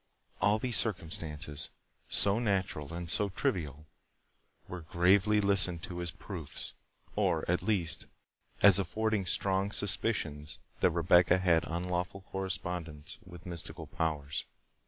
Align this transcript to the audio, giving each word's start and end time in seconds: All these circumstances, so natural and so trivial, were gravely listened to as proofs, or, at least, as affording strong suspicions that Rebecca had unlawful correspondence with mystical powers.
All 0.41 0.57
these 0.57 0.77
circumstances, 0.77 1.69
so 2.09 2.39
natural 2.39 2.91
and 2.91 3.07
so 3.07 3.29
trivial, 3.29 3.85
were 4.67 4.81
gravely 4.81 5.39
listened 5.39 5.83
to 5.83 6.01
as 6.01 6.09
proofs, 6.09 6.73
or, 7.15 7.45
at 7.47 7.61
least, 7.61 8.07
as 8.63 8.79
affording 8.79 9.27
strong 9.27 9.71
suspicions 9.71 10.57
that 10.79 10.89
Rebecca 10.89 11.37
had 11.37 11.65
unlawful 11.67 12.21
correspondence 12.21 13.19
with 13.23 13.45
mystical 13.45 13.85
powers. 13.85 14.45